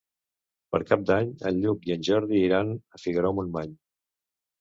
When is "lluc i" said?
1.65-1.93